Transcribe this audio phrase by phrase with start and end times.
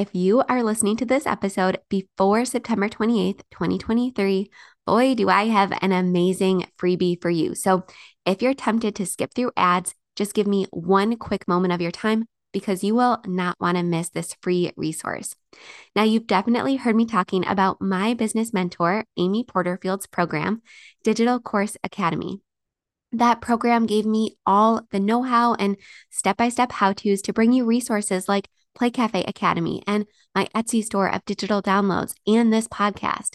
[0.00, 4.50] if you are listening to this episode before September 28th, 2023,
[4.86, 7.54] boy, do I have an amazing freebie for you.
[7.54, 7.84] So
[8.24, 11.90] if you're tempted to skip through ads, just give me one quick moment of your
[11.90, 15.36] time because you will not want to miss this free resource.
[15.94, 20.62] Now, you've definitely heard me talking about my business mentor, Amy Porterfield's program,
[21.04, 22.40] Digital Course Academy.
[23.12, 25.76] That program gave me all the know how and
[26.08, 30.46] step by step how to's to bring you resources like Play Cafe Academy and my
[30.54, 33.34] Etsy store of digital downloads and this podcast.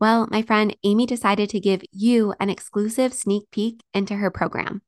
[0.00, 4.82] Well, my friend Amy decided to give you an exclusive sneak peek into her program.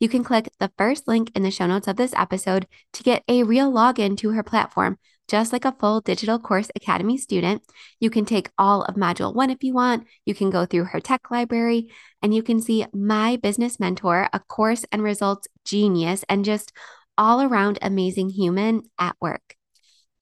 [0.00, 3.22] You can click the first link in the show notes of this episode to get
[3.28, 4.98] a real login to her platform.
[5.28, 7.62] Just like a full Digital Course Academy student,
[7.98, 10.06] you can take all of Module 1 if you want.
[10.24, 11.90] You can go through her tech library
[12.22, 16.72] and you can see my business mentor, a course and results genius, and just
[17.18, 19.56] all around amazing human at work.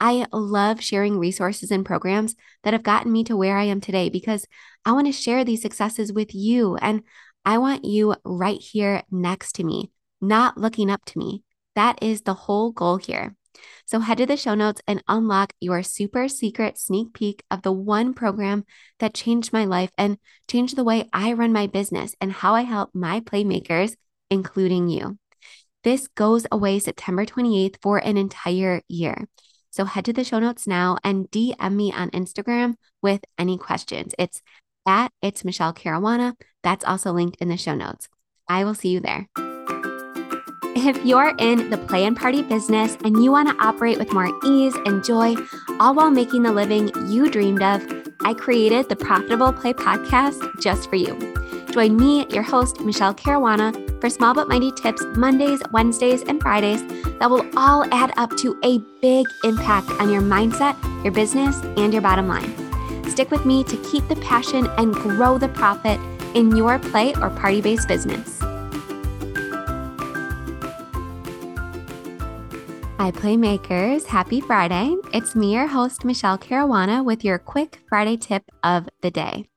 [0.01, 4.11] I love sharing resources and programs that have gotten me to where I am today
[4.11, 4.47] because
[4.85, 6.77] I want to share these successes with you.
[6.77, 7.03] And
[7.45, 11.43] I want you right here next to me, not looking up to me.
[11.75, 13.35] That is the whole goal here.
[13.87, 17.73] So head to the show notes and unlock your super secret sneak peek of the
[17.73, 18.65] one program
[18.99, 20.19] that changed my life and
[20.49, 23.95] changed the way I run my business and how I help my playmakers,
[24.31, 25.19] including you.
[25.85, 29.29] This goes away September 28th for an entire year.
[29.71, 34.15] So head to the show notes now and DM me on Instagram with any questions.
[34.19, 34.41] It's
[34.87, 36.37] at It's Michele Caruana.
[36.63, 38.09] That's also linked in the show notes.
[38.49, 39.29] I will see you there.
[40.77, 44.31] If you're in the play and party business and you want to operate with more
[44.45, 45.37] ease and joy,
[45.81, 47.83] all while making the living you dreamed of,
[48.25, 51.15] I created the Profitable Play podcast just for you.
[51.73, 56.83] Join me, your host, Michele Caruana, for small but mighty tips Mondays, Wednesdays, and Fridays
[57.21, 61.91] that will all add up to a big impact on your mindset, your business, and
[61.91, 62.55] your bottom line.
[63.09, 65.99] Stick with me to keep the passion and grow the profit
[66.35, 68.41] in your play or party based business.
[72.99, 74.05] Hi, Playmakers.
[74.05, 74.97] Happy Friday.
[75.15, 79.49] It's me, your host, Michele Caruana, with your quick Friday tip of the day.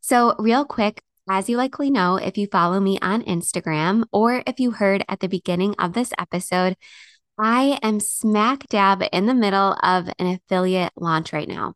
[0.00, 4.60] So, real quick, as you likely know, if you follow me on Instagram or if
[4.60, 6.76] you heard at the beginning of this episode,
[7.38, 11.74] I am smack dab in the middle of an affiliate launch right now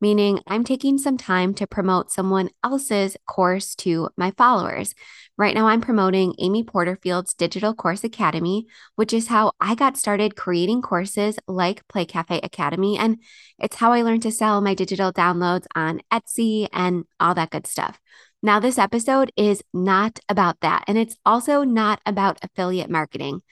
[0.00, 4.94] meaning I'm taking some time to promote someone else's course to my followers.
[5.38, 10.36] Right now, I'm promoting Amy Porterfield's Digital Course Academy, which is how I got started
[10.36, 12.98] creating courses like Play Cafe Academy.
[12.98, 13.18] And
[13.58, 17.66] it's how I learned to sell my digital downloads on Etsy and all that good
[17.66, 18.00] stuff.
[18.46, 20.84] Now, this episode is not about that.
[20.86, 23.42] And it's also not about affiliate marketing.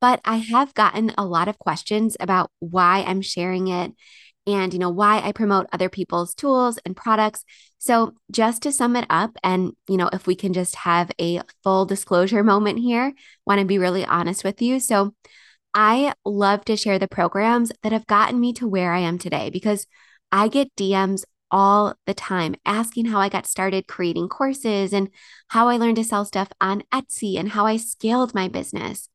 [0.00, 3.90] But I have gotten a lot of questions about why I'm sharing it
[4.46, 7.44] and you know why I promote other people's tools and products.
[7.78, 11.40] So just to sum it up and you know if we can just have a
[11.64, 13.12] full disclosure moment here,
[13.44, 14.78] want to be really honest with you.
[14.78, 15.16] So
[15.74, 19.50] I love to share the programs that have gotten me to where I am today
[19.50, 19.88] because
[20.30, 25.08] I get DMs all the time asking how I got started creating courses and
[25.46, 29.08] how I learned to sell stuff on Etsy and how I scaled my business.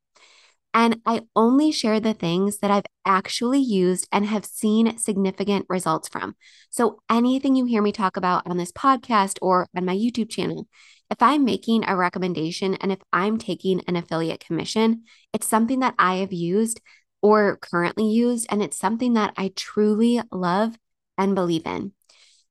[0.74, 6.08] And I only share the things that I've actually used and have seen significant results
[6.08, 6.38] from.
[6.70, 10.66] So anything you hear me talk about on this podcast or on my YouTube channel,
[11.10, 15.96] if I'm making a recommendation and if I'm taking an affiliate commission, it's something that
[16.00, 16.80] I have used
[17.22, 20.78] or currently used, and it's something that I truly love
[21.18, 21.92] and believe in.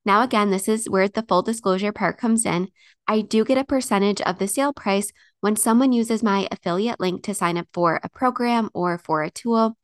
[0.05, 2.69] Now, again, this is where the full disclosure part comes in.
[3.07, 7.23] I do get a percentage of the sale price when someone uses my affiliate link
[7.25, 9.77] to sign up for a program or for a tool.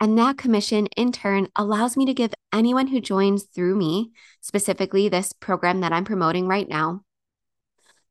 [0.00, 5.08] And that commission, in turn, allows me to give anyone who joins through me, specifically
[5.08, 7.02] this program that I'm promoting right now,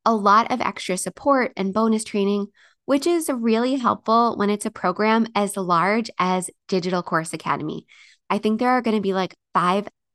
[0.05, 2.47] a lot of extra support and bonus training,
[2.85, 7.85] which is really helpful when it's a program as large as Digital Course Academy.
[8.29, 9.35] I think there are going to be like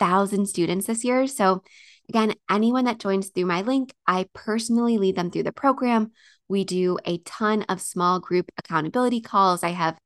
[0.04, 1.26] 5,000 students this year.
[1.26, 1.62] So,
[2.08, 6.12] again, anyone that joins through my link, I personally lead them through the program
[6.48, 9.62] we do a ton of small group accountability calls.
[9.62, 9.98] I have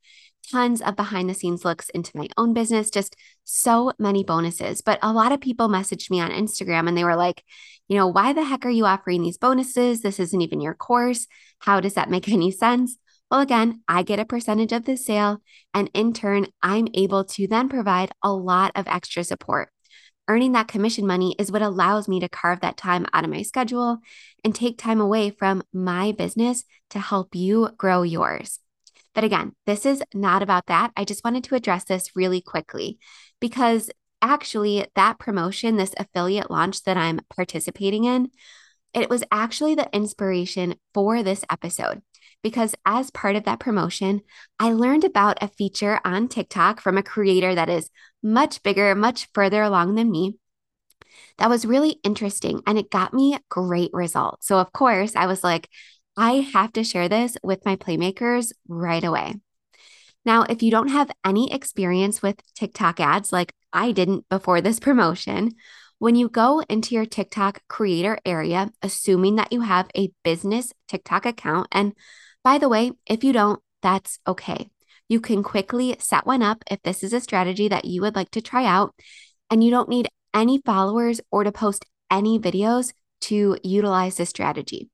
[0.50, 4.80] tons of behind the scenes looks into my own business, just so many bonuses.
[4.80, 7.42] But a lot of people messaged me on Instagram and they were like,
[7.88, 10.00] you know, why the heck are you offering these bonuses?
[10.00, 11.26] This isn't even your course.
[11.58, 12.96] How does that make any sense?
[13.30, 15.42] Well, again, I get a percentage of the sale,
[15.74, 19.68] and in turn, I'm able to then provide a lot of extra support.
[20.28, 23.42] Earning that commission money is what allows me to carve that time out of my
[23.42, 23.98] schedule
[24.44, 28.60] and take time away from my business to help you grow yours.
[29.14, 30.92] But again, this is not about that.
[30.96, 32.98] I just wanted to address this really quickly
[33.40, 33.90] because
[34.20, 38.30] actually, that promotion, this affiliate launch that I'm participating in,
[38.92, 42.02] it was actually the inspiration for this episode
[42.42, 44.22] because as part of that promotion,
[44.58, 47.90] I learned about a feature on TikTok from a creator that is
[48.22, 50.38] much bigger, much further along than me.
[51.38, 54.46] That was really interesting and it got me great results.
[54.46, 55.68] So, of course, I was like,
[56.16, 59.36] I have to share this with my playmakers right away.
[60.24, 64.80] Now, if you don't have any experience with TikTok ads like I didn't before this
[64.80, 65.52] promotion,
[65.98, 71.26] when you go into your TikTok creator area, assuming that you have a business TikTok
[71.26, 71.94] account, and
[72.48, 74.70] by the way, if you don't, that's okay.
[75.06, 78.30] You can quickly set one up if this is a strategy that you would like
[78.30, 78.94] to try out,
[79.50, 84.88] and you don't need any followers or to post any videos to utilize this strategy.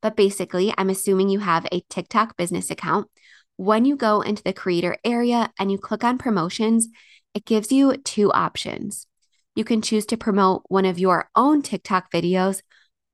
[0.00, 3.08] But basically, I'm assuming you have a TikTok business account.
[3.56, 6.86] When you go into the creator area and you click on promotions,
[7.34, 9.08] it gives you two options.
[9.56, 12.62] You can choose to promote one of your own TikTok videos,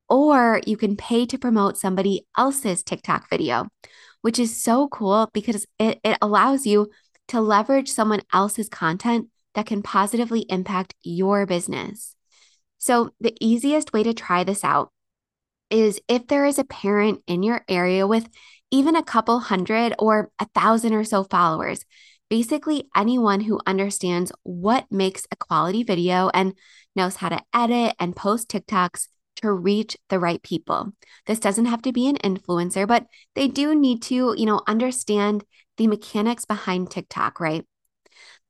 [0.08, 3.69] or you can pay to promote somebody else's TikTok video,
[4.23, 6.91] which is so cool because it, it allows you
[7.29, 12.14] to leverage someone else's content that can positively impact your business.
[12.79, 14.93] So, the easiest way to try this out
[15.70, 18.29] is if there is a parent in your area with
[18.70, 21.85] even a couple hundred or a thousand or so followers,
[22.29, 26.55] basically anyone who understands what makes a quality video and
[26.94, 30.93] knows how to edit and post TikToks to reach the right people.
[31.27, 35.44] This doesn't have to be an influencer, but they do need to, you know, understand
[35.77, 37.65] the mechanics behind TikTok, right?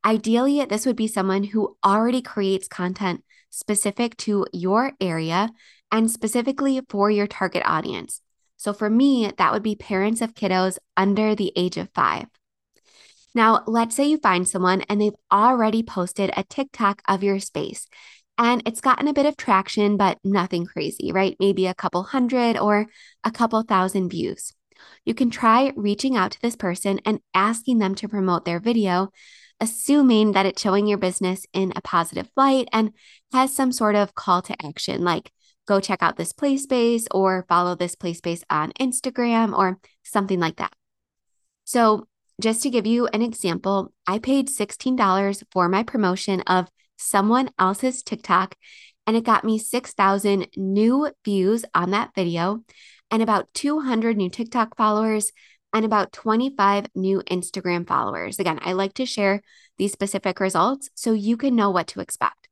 [0.05, 5.51] Ideally, this would be someone who already creates content specific to your area
[5.91, 8.21] and specifically for your target audience.
[8.57, 12.27] So for me, that would be parents of kiddos under the age of five.
[13.35, 17.87] Now, let's say you find someone and they've already posted a TikTok of your space
[18.39, 21.37] and it's gotten a bit of traction, but nothing crazy, right?
[21.41, 22.87] Maybe a couple hundred or
[23.25, 24.53] a couple thousand views.
[25.05, 29.11] You can try reaching out to this person and asking them to promote their video
[29.61, 32.93] assuming that it's showing your business in a positive light and
[33.33, 35.33] has some sort of call to action, like
[35.67, 40.39] go check out this play space or follow this play space on Instagram or something
[40.39, 40.73] like that.
[41.65, 42.07] So,
[42.39, 48.03] just to give you an example, I paid $16 for my promotion of someone else's
[48.03, 48.57] TikTok,
[49.07, 52.63] and it got me 6,000 new views on that video
[53.11, 55.33] and about 200 new TikTok followers
[55.73, 58.39] and about 25 new Instagram followers.
[58.39, 59.43] Again, I like to share
[59.79, 62.49] these specific results so you can know what to expect.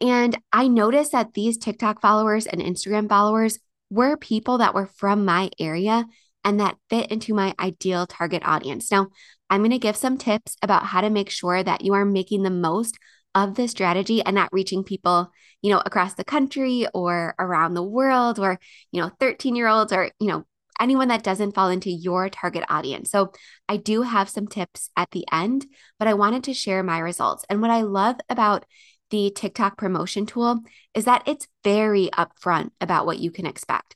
[0.00, 3.58] And I noticed that these TikTok followers and Instagram followers
[3.90, 6.06] were people that were from my area
[6.44, 8.90] and that fit into my ideal target audience.
[8.90, 9.08] Now,
[9.50, 12.42] I'm going to give some tips about how to make sure that you are making
[12.42, 12.98] the most
[13.34, 15.30] of this strategy and not reaching people,
[15.62, 18.58] you know, across the country or around the world or,
[18.92, 20.44] you know, 13 year olds or, you know,
[20.80, 23.10] anyone that doesn't fall into your target audience.
[23.10, 23.32] So
[23.68, 25.66] I do have some tips at the end,
[25.98, 27.44] but I wanted to share my results.
[27.48, 28.64] And what I love about
[29.10, 30.60] the TikTok promotion tool
[30.94, 33.94] is that it's very upfront about what you can expect.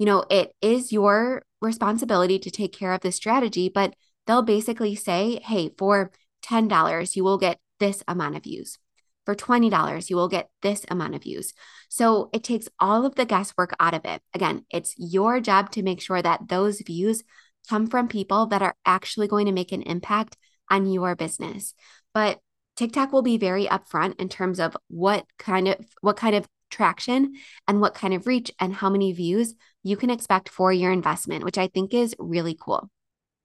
[0.00, 3.92] You know, it is your responsibility to take care of the strategy, but
[4.26, 6.10] they'll basically say, hey, for
[6.42, 8.78] $10, you will get this amount of views.
[9.26, 11.52] For $20, you will get this amount of views.
[11.90, 14.22] So it takes all of the guesswork out of it.
[14.32, 17.22] Again, it's your job to make sure that those views
[17.68, 20.38] come from people that are actually going to make an impact
[20.70, 21.74] on your business.
[22.14, 22.38] But
[22.76, 27.34] TikTok will be very upfront in terms of what kind of what kind of traction
[27.68, 31.44] and what kind of reach and how many views you can expect for your investment,
[31.44, 32.90] which I think is really cool.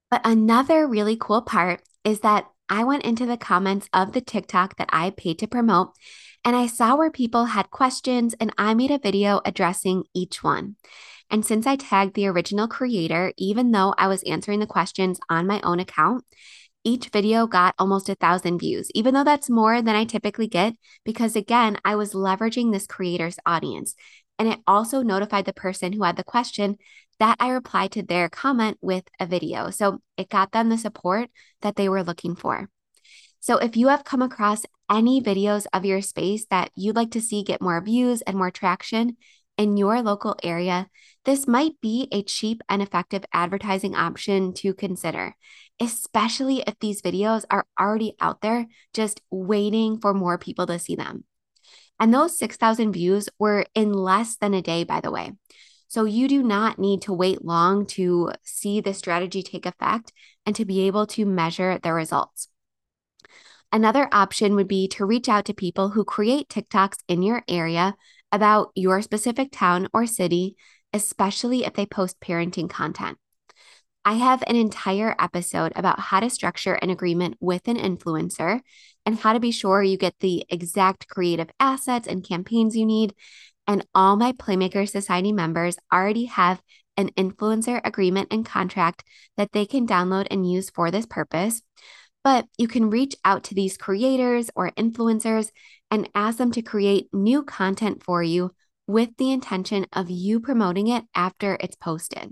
[0.10, 4.78] But another really cool part is that I went into the comments of the TikTok
[4.78, 5.94] that I paid to promote
[6.44, 10.76] and I saw where people had questions and I made a video addressing each one.
[11.32, 15.48] And since I tagged the original creator, even though I was answering the questions on
[15.48, 16.24] my own account,
[16.86, 20.76] each video got almost a thousand views, even though that's more than I typically get,
[21.04, 23.96] because again, I was leveraging this creator's audience.
[24.40, 26.78] And it also notified the person who had the question
[27.20, 29.70] that I replied to their comment with a video.
[29.72, 31.30] So it got them the support
[31.62, 32.70] that they were looking for.
[33.40, 37.22] So if you have come across any videos of your space that you'd like to
[37.22, 39.18] see get more views and more traction
[39.58, 40.88] in your local area,
[41.24, 45.36] this might be a cheap and effective advertising option to consider,
[45.80, 50.96] especially if these videos are already out there just waiting for more people to see
[50.96, 51.24] them.
[52.00, 55.32] And those 6,000 views were in less than a day, by the way.
[55.88, 60.12] So you do not need to wait long to see the strategy take effect
[60.46, 62.50] and to be able to measure the results.
[63.72, 67.96] Another option would be to reach out to people who create TikToks in your area
[68.32, 70.56] about your specific town or city,
[70.94, 73.18] especially if they post parenting content.
[74.08, 78.62] I have an entire episode about how to structure an agreement with an influencer
[79.04, 83.16] and how to be sure you get the exact creative assets and campaigns you need.
[83.66, 86.62] And all my Playmaker Society members already have
[86.98, 89.04] an influencer agreement and contract
[89.38, 91.64] that they can download and use for this purpose.
[92.24, 95.50] But you can reach out to these creators or influencers
[95.90, 98.52] and ask them to create new content for you
[98.86, 102.32] with the intention of you promoting it after it's posted.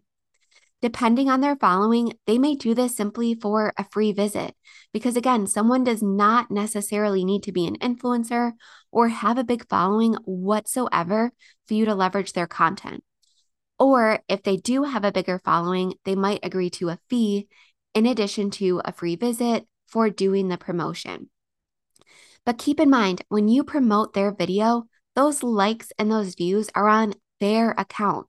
[0.83, 4.53] Depending on their following, they may do this simply for a free visit.
[4.91, 8.51] Because again, someone does not necessarily need to be an influencer
[8.91, 11.31] or have a big following whatsoever
[11.67, 13.01] for you to leverage their content.
[13.79, 17.47] Or if they do have a bigger following, they might agree to a fee
[17.93, 21.29] in addition to a free visit for doing the promotion.
[22.45, 26.89] But keep in mind, when you promote their video, those likes and those views are
[26.89, 28.27] on their account.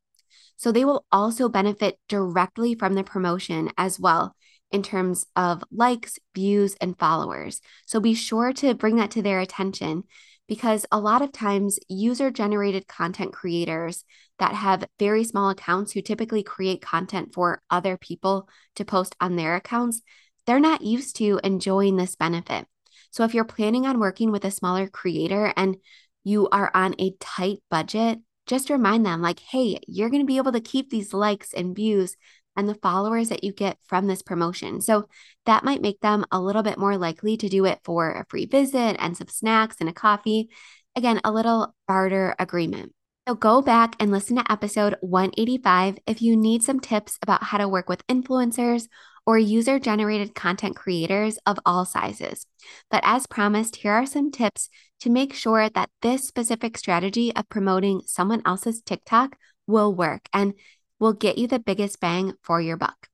[0.57, 4.35] So they will also benefit directly from the promotion as well
[4.71, 7.61] in terms of likes, views, and followers.
[7.87, 10.05] So be sure to bring that to their attention
[10.49, 14.05] because a lot of times user generated content creators
[14.39, 19.37] that have very small accounts who typically create content for other people to post on
[19.37, 20.03] their accounts,
[20.47, 22.67] they're not used to enjoying this benefit.
[23.11, 25.77] So if you're planning on working with a smaller creator and
[26.25, 30.37] you are on a tight budget, just remind them like, hey, you're going to be
[30.37, 32.17] able to keep these likes and views
[32.57, 34.81] and the followers that you get from this promotion.
[34.81, 35.09] So
[35.47, 38.47] that might make them a little bit more likely to do it for a free
[38.47, 40.49] visit and some snacks and a coffee.
[40.97, 42.93] Again, a little barter agreement.
[43.27, 47.59] So go back and listen to episode 185 if you need some tips about how
[47.59, 48.87] to work with influencers
[49.27, 52.47] or user generated content creators of all sizes.
[52.91, 54.69] But as promised, here are some tips
[55.05, 60.55] to make sure that this specific strategy of promoting someone else's TikTok will work and
[60.99, 63.09] will get you the biggest bang for your buck.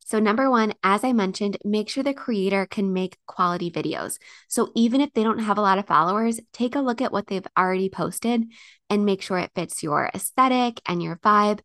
[0.00, 4.18] So, number one, as I mentioned, make sure the creator can make quality videos.
[4.48, 7.28] So, even if they don't have a lot of followers, take a look at what
[7.28, 8.46] they've already posted
[8.88, 11.60] and make sure it fits your aesthetic and your vibe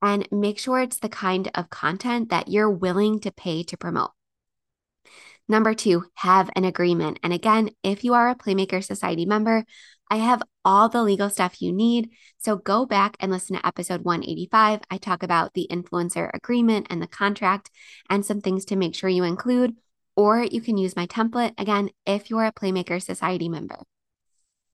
[0.00, 4.12] and make sure it's the kind of content that you're willing to pay to promote.
[5.50, 7.18] Number two, have an agreement.
[7.24, 9.64] And again, if you are a Playmaker Society member,
[10.08, 12.10] I have all the legal stuff you need.
[12.38, 14.78] So go back and listen to episode 185.
[14.88, 17.68] I talk about the influencer agreement and the contract
[18.08, 19.74] and some things to make sure you include,
[20.14, 23.80] or you can use my template again if you're a Playmaker Society member.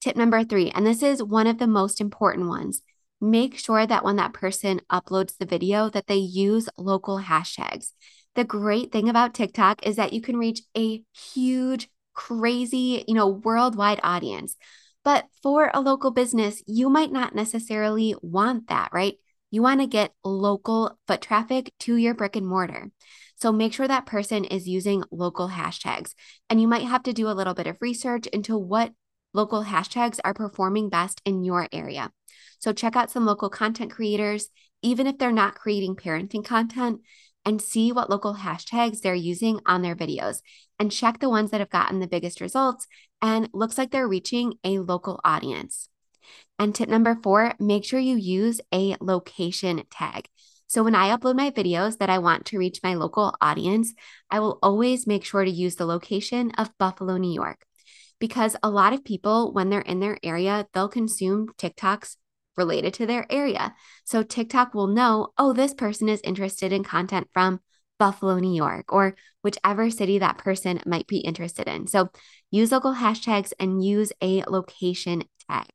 [0.03, 2.83] Tip number three, and this is one of the most important ones
[3.19, 7.93] make sure that when that person uploads the video that they use local hashtags.
[8.37, 11.03] The great thing about TikTok is that you can reach a
[11.33, 14.57] huge, crazy, you know, worldwide audience.
[15.05, 19.15] But for a local business, you might not necessarily want that, right?
[19.51, 22.91] You want to get local foot traffic to your brick and mortar.
[23.37, 26.13] So make sure that person is using local hashtags.
[26.51, 28.93] And you might have to do a little bit of research into what
[29.33, 32.11] local hashtags are performing best in your area.
[32.59, 34.49] So check out some local content creators,
[34.83, 37.01] even if they're not creating parenting content,
[37.47, 40.43] and see what local hashtags they're using on their videos
[40.79, 42.87] and check the ones that have gotten the biggest results
[43.23, 45.89] and looks like they're reaching a local audience.
[46.59, 50.27] And tip number four, make sure you use a location tag.
[50.67, 53.95] So when I upload my videos that I want to reach my local audience,
[54.31, 57.65] I will always make sure to use the location of Buffalo, New York.
[58.19, 62.17] Because a lot of people, when they're in their area, they'll consume TikToks
[62.57, 63.75] related to their area.
[64.05, 67.61] So TikTok will know, oh, this person is interested in content from
[67.99, 71.87] Buffalo, New York, or whichever city that person might be interested in.
[71.87, 72.11] So
[72.51, 75.67] use local hashtags and use a location tag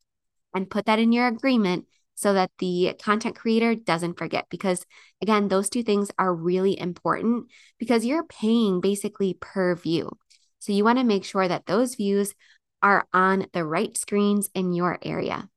[0.54, 4.46] and put that in your agreement so that the content creator doesn't forget.
[4.50, 4.86] Because
[5.22, 7.48] again, those two things are really important
[7.80, 10.12] because you're paying basically per view.
[10.60, 12.36] So you want to make sure that those views
[12.84, 15.50] are on the right screens in your area.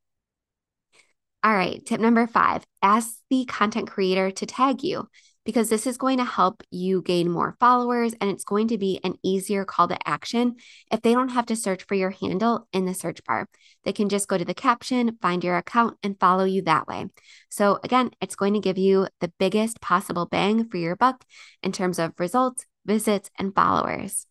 [1.45, 5.11] All right, tip number five ask the content creator to tag you
[5.45, 8.99] because this is going to help you gain more followers and it's going to be
[9.05, 10.57] an easier call to action
[10.91, 13.47] if they don't have to search for your handle in the search bar.
[13.85, 17.09] They can just go to the caption, find your account, and follow you that way.
[17.51, 21.27] So, again, it's going to give you the biggest possible bang for your buck
[21.63, 24.27] in terms of results, visits, and followers.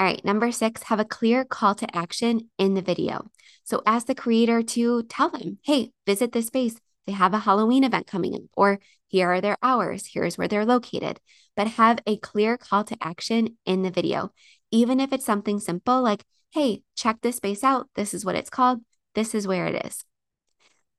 [0.00, 3.30] All right, number six, have a clear call to action in the video.
[3.64, 6.76] So ask the creator to tell them, hey, visit this space
[7.08, 10.66] they have a Halloween event coming up, or here are their hours, here's where they're
[10.66, 11.18] located,
[11.56, 14.30] but have a clear call to action in the video.
[14.70, 17.88] Even if it's something simple like, hey, check this space out.
[17.94, 18.80] This is what it's called.
[19.14, 20.04] This is where it is.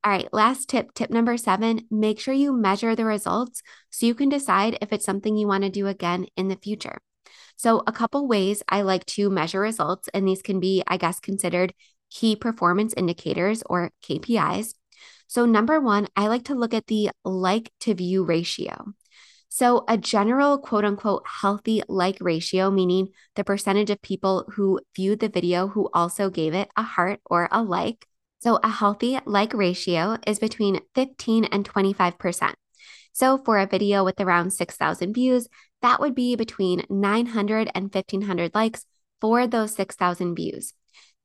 [0.03, 4.15] All right, last tip, tip number seven make sure you measure the results so you
[4.15, 6.98] can decide if it's something you want to do again in the future.
[7.60, 11.20] So, a couple ways I like to measure results, and these can be, I guess,
[11.20, 11.74] considered
[12.10, 14.75] key performance indicators or KPIs.
[15.28, 18.94] So, number one, I like to look at the like to view ratio.
[19.50, 25.20] So, a general quote unquote healthy like ratio, meaning the percentage of people who viewed
[25.20, 28.08] the video who also gave it a heart or a like,
[28.39, 32.56] so, a healthy like ratio is between 15 and 25%.
[33.12, 35.50] So, for a video with around 6,000 views,
[35.81, 38.86] that would be between 900 and 1,500 likes
[39.21, 40.74] for those 6,000 views.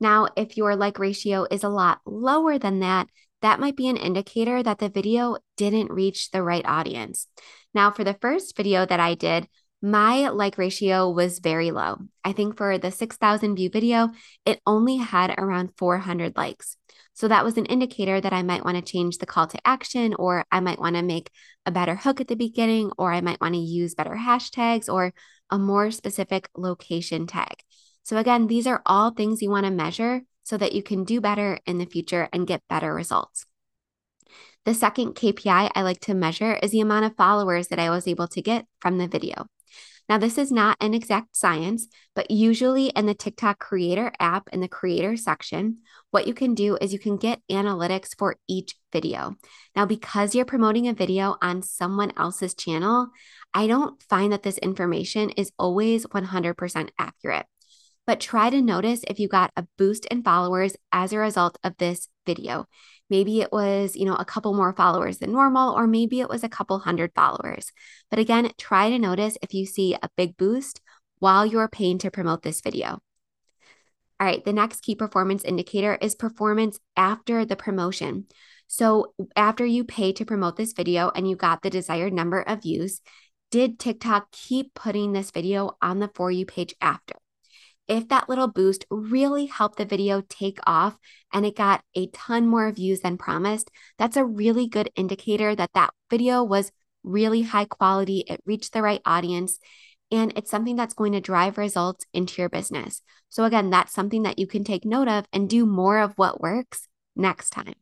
[0.00, 3.08] Now, if your like ratio is a lot lower than that,
[3.42, 7.26] that might be an indicator that the video didn't reach the right audience.
[7.74, 9.48] Now, for the first video that I did,
[9.82, 11.98] my like ratio was very low.
[12.24, 14.10] I think for the 6,000 view video,
[14.46, 16.78] it only had around 400 likes.
[17.14, 20.14] So that was an indicator that I might want to change the call to action,
[20.14, 21.30] or I might want to make
[21.64, 25.14] a better hook at the beginning, or I might want to use better hashtags or
[25.48, 27.62] a more specific location tag.
[28.02, 31.20] So, again, these are all things you want to measure so that you can do
[31.20, 33.46] better in the future and get better results.
[34.64, 38.08] The second KPI I like to measure is the amount of followers that I was
[38.08, 39.46] able to get from the video.
[40.08, 44.60] Now, this is not an exact science, but usually in the TikTok creator app in
[44.60, 45.78] the creator section,
[46.10, 49.34] what you can do is you can get analytics for each video.
[49.74, 53.08] Now, because you're promoting a video on someone else's channel,
[53.54, 57.46] I don't find that this information is always 100% accurate.
[58.06, 61.78] But try to notice if you got a boost in followers as a result of
[61.78, 62.66] this video.
[63.14, 66.42] Maybe it was, you know, a couple more followers than normal, or maybe it was
[66.42, 67.70] a couple hundred followers.
[68.10, 70.80] But again, try to notice if you see a big boost
[71.20, 72.98] while you're paying to promote this video.
[74.18, 78.26] All right, the next key performance indicator is performance after the promotion.
[78.66, 82.64] So, after you pay to promote this video and you got the desired number of
[82.64, 83.00] views,
[83.52, 87.14] did TikTok keep putting this video on the For You page after?
[87.86, 90.96] If that little boost really helped the video take off
[91.32, 95.70] and it got a ton more views than promised, that's a really good indicator that
[95.74, 98.24] that video was really high quality.
[98.26, 99.58] It reached the right audience
[100.10, 103.02] and it's something that's going to drive results into your business.
[103.28, 106.40] So, again, that's something that you can take note of and do more of what
[106.40, 107.74] works next time.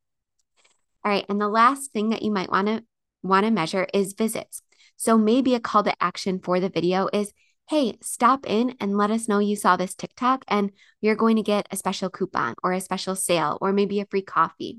[1.05, 1.27] All right.
[1.29, 2.85] And the last thing that you might want to
[3.23, 4.63] want to measure is visits.
[4.97, 7.33] So maybe a call to action for the video is
[7.69, 11.43] hey, stop in and let us know you saw this TikTok and you're going to
[11.43, 14.79] get a special coupon or a special sale or maybe a free coffee.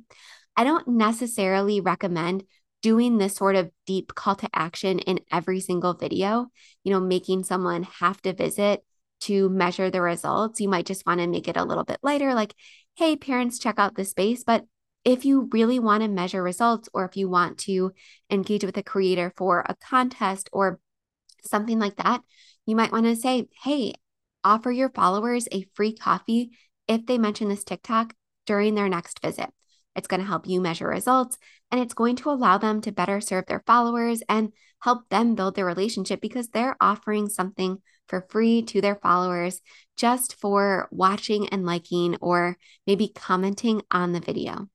[0.56, 2.44] I don't necessarily recommend
[2.82, 6.48] doing this sort of deep call to action in every single video,
[6.84, 8.84] you know, making someone have to visit
[9.22, 10.60] to measure the results.
[10.60, 12.54] You might just want to make it a little bit lighter, like,
[12.96, 14.44] hey, parents, check out this space.
[14.44, 14.66] But
[15.06, 17.94] if you really want to measure results or if you want to
[18.30, 20.80] engage with a creator for a contest or
[21.46, 22.22] something like that,
[22.66, 23.94] you might want to say, hey,
[24.44, 26.52] offer your followers a free coffee
[26.88, 28.14] if they mention this TikTok
[28.46, 29.50] during their next visit.
[29.96, 31.38] It's going to help you measure results
[31.72, 35.56] and it's going to allow them to better serve their followers and help them build
[35.56, 39.62] their relationship because they're offering something for free to their followers
[39.96, 44.68] just for watching and liking or maybe commenting on the video.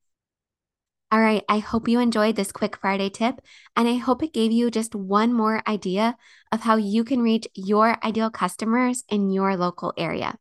[1.10, 3.40] All right, I hope you enjoyed this quick Friday tip,
[3.74, 6.18] and I hope it gave you just one more idea
[6.52, 10.36] of how you can reach your ideal customers in your local area.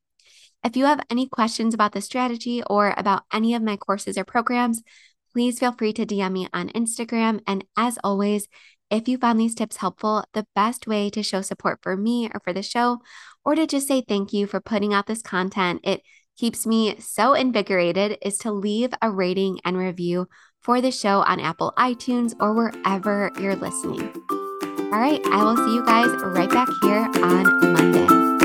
[0.66, 4.26] If you have any questions about the strategy or about any of my courses or
[4.26, 4.84] programs,
[5.32, 7.40] please feel free to DM me on Instagram.
[7.48, 8.50] And as always,
[8.92, 12.42] if you found these tips helpful, the best way to show support for me or
[12.44, 13.00] for the show,
[13.46, 16.02] or to just say thank you for putting out this content, it
[16.38, 20.28] keeps me so invigorated, is to leave a rating and review
[20.68, 24.12] for the show on Apple iTunes or wherever you're listening.
[24.30, 28.37] All right, I will see you guys right back here on